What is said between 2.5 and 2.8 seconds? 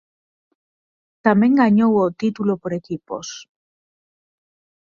por